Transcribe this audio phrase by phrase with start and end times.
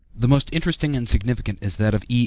[0.17, 2.19] The most interesting and significant is that of E.